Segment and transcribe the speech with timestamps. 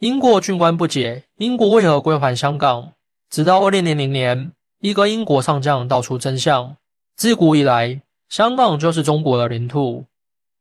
[0.00, 2.94] 英国军官不解英国为何归还香港，
[3.28, 6.74] 直到二零零零年，一个英国上将道出真相：
[7.16, 8.00] 自古以来，
[8.30, 10.06] 香港就是中国的领土，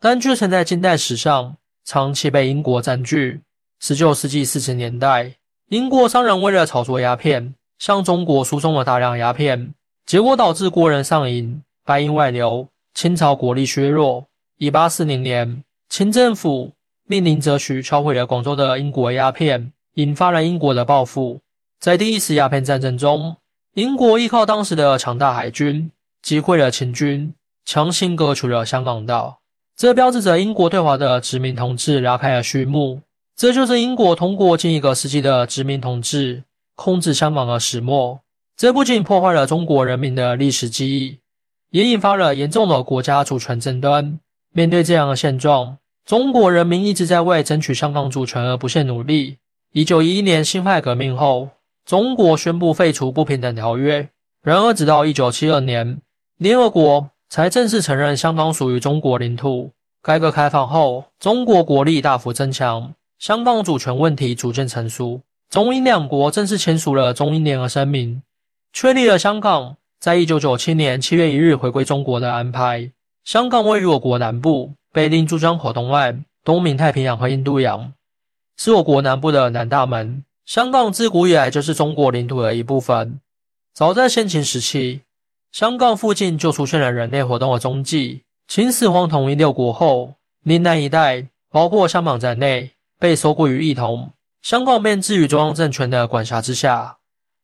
[0.00, 1.54] 但却曾在近代史上
[1.84, 3.42] 长期被英国占据。
[3.78, 5.34] 十九世纪四十年代，
[5.68, 9.74] 英国商人为了炒作鸦片，向中国输送了大量鸦片，
[10.06, 14.26] 结果导致国人上瘾，白银外流，清朝国力削弱。
[14.56, 16.72] 一八四零年，清政府。
[17.06, 21.40] 命令则徐销毁了广州的英国鸦片，引发了英国的报复。
[21.78, 23.36] 在第一次鸦片战争中，
[23.74, 25.90] 英国依靠当时的强大海军
[26.20, 27.32] 击溃了清军，
[27.64, 29.38] 强行割除了香港岛。
[29.76, 33.00] 这标志着英国对华的殖民统治拉开了序幕。
[33.36, 36.42] 这就是英国通过近一个世纪的殖民统治
[36.74, 38.18] 控制香港的始末。
[38.56, 41.18] 这不仅破坏了中国人民的历史记忆，
[41.70, 44.18] 也引发了严重的国家主权争端。
[44.54, 45.76] 面对这样的现状，
[46.06, 49.38] 中国人民一直在为争取香港主权而不懈努力。
[49.72, 51.48] 一九一一年辛亥革命后，
[51.84, 54.08] 中国宣布废除不平等条约。
[54.40, 56.00] 然而，直到一九七二年，
[56.38, 59.72] 联合国才正式承认香港属于中国领土。
[60.00, 65.20] 改革开放后，中国国力大幅增强，香港主权问题逐渐成熟。
[65.50, 68.22] 中英两国正式签署了中英联合声明，
[68.72, 72.92] 确立了香港在一九九七年七月一日回归中国的安排。
[73.24, 74.74] 香港位于我国南部。
[74.96, 77.92] 北令珠江口东岸，东临太平洋和印度洋，
[78.56, 80.24] 是我国南部的南大门。
[80.46, 83.20] 香港自古以来就是中国领土的一部分。
[83.74, 85.02] 早在先秦时期，
[85.52, 88.22] 香港附近就出现了人类活动的踪迹。
[88.48, 96.96] 秦始皇统一六国后，岭南一带，包括香港在内，被收归于一统，香港便置于中央政权的管辖之下，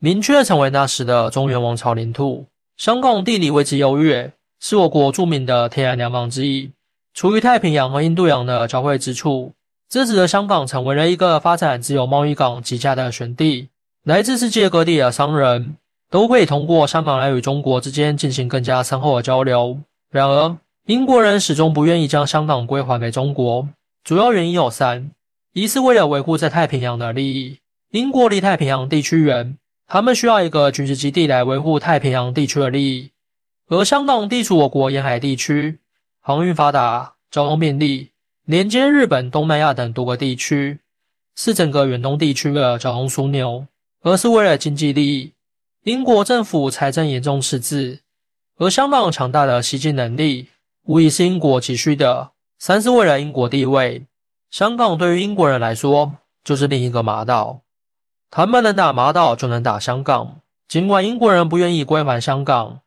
[0.00, 2.46] 明确成为那时的中原王朝领土。
[2.76, 6.72] 香港地理位置优越，是我国著名的天然良港之一。
[7.16, 9.54] 处于太平洋和印度洋的交汇之处，
[9.88, 13.70] 这使得香港成为了一个发展自由贸易港极佳的选地。
[14.04, 15.76] 来自世界各地的商人
[16.10, 19.78] 都可以通过香港来与中国之间进行更加深厚的交流。
[20.10, 23.66] 然而，英国人始终不愿意将香港归还给中国，
[24.04, 25.10] 主要原因有三：
[25.54, 27.56] 一是为了维护在太平洋的利益，
[27.92, 33.10] 英国离太平洋地区远，他们需要一个军事基地来维护太平洋地区的利益，
[33.68, 35.78] 而香港地处我国沿海地区。
[36.26, 38.10] 航运发达，交通便利，
[38.46, 40.80] 连接日本、东南亚等多个地区，
[41.36, 43.68] 是整个远东地区的交通枢纽。
[44.02, 45.34] 而是为了经济利益，
[45.84, 48.00] 英国政府财政严重赤字，
[48.56, 50.48] 而香港强大的吸金能力，
[50.86, 52.32] 无疑是英国急需的。
[52.58, 54.02] 三是为了英国地位，
[54.50, 57.60] 香港对于英国人来说就是另一个马岛，
[58.32, 60.40] 他们能打马岛就能打香港。
[60.66, 62.80] 尽管英国人不愿意归还香港，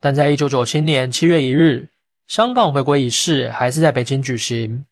[0.00, 1.90] 但在一九九七年七月一日。
[2.28, 4.84] 香港回归仪式还是在北京举行，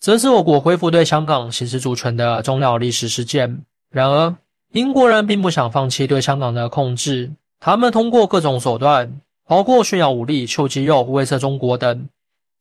[0.00, 3.62] 这是我国恢复对香港行使主权的重要历史事件。
[3.90, 4.36] 然而，
[4.72, 7.30] 英国人并不想放弃对香港的控制，
[7.60, 12.08] 他们通过各种手段，包括炫耀武力、秀肌肉、威慑中国等，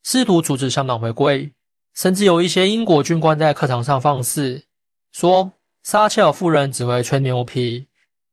[0.03, 1.51] 试图阻止香港回归。
[1.95, 4.63] 甚至有一些英国军官在课堂上放肆，
[5.11, 5.51] 说
[5.81, 7.87] 撒切尔夫人只会吹牛皮，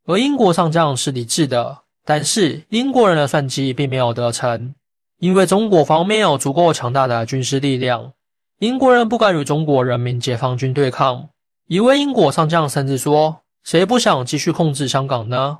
[0.06, 1.78] 而英国上将是理智的。
[2.04, 4.74] 但是，英国人的算计并没有得逞。
[5.20, 8.14] 因为中国方面有足够强大的军事力量，
[8.58, 11.28] 英国人不敢与中国人民解放军对抗。
[11.66, 15.58] 一位英国上将甚至说：“谁不想继续控制香港呢？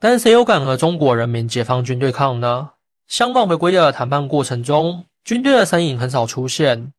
[0.00, 2.70] 但谁又敢和中国人民解放军对抗呢？”
[3.06, 6.94] 香港回归的谈判过程中，军队的身影很少出现，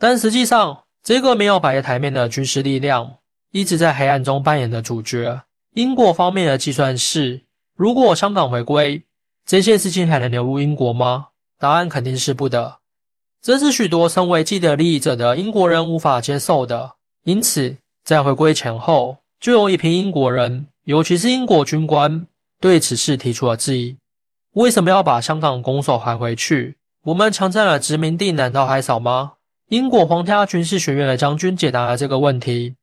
[0.00, 3.18] 但实际上，这个没有摆在台面的军事力量
[3.52, 5.42] 一直在黑暗中扮演着主角。
[5.74, 7.42] 英国方面的计算是：
[7.76, 9.04] 如果香港回归，
[9.46, 11.28] 这些资金还能流入英国吗？
[11.58, 12.78] 答案肯定是不的，
[13.40, 16.92] 这是许多身为既得利益者的英国人无法接受的。
[17.24, 22.26] 因此，在回归前后，就有一批英国人，尤其是英国军官，
[22.60, 23.96] 对此事提出了质疑：
[24.52, 26.76] 为什么要把香港拱手还回去？
[27.04, 29.32] 我们强占了殖民地，难道还少吗？
[29.68, 32.76] 英国皇家军事学院的将军解答了这个问题：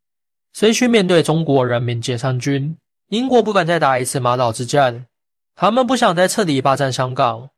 [0.51, 2.76] 谁去面对中国人民解放军？
[3.09, 5.05] 英国不敢再打一次马岛之战，
[5.55, 7.49] 他们不想再彻底霸占香港。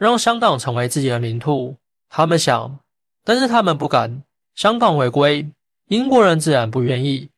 [0.00, 1.76] 让香港成为自己的领土，
[2.08, 2.78] 他们想，
[3.22, 4.22] 但是他们不敢。
[4.54, 5.46] 香港回归，
[5.88, 7.28] 英国人自然不愿意，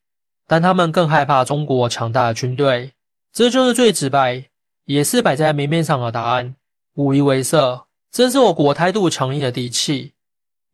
[0.46, 2.92] 但他们更害怕中国强大的军队。
[3.32, 4.44] 这就是最直白，
[4.84, 6.54] 也是摆在明面上的答案，
[6.94, 7.86] 无疑为色。
[8.12, 10.12] 这是我国态度强硬的底气，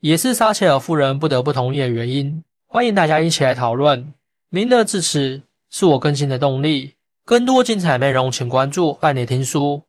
[0.00, 2.44] 也是撒切尔夫人不得不同意的原因。
[2.66, 4.12] 欢迎大家一起来讨论，
[4.50, 5.40] 您的支持
[5.70, 6.96] 是我更新的动力。
[7.24, 9.84] 更多精彩内容，请关注半点听书。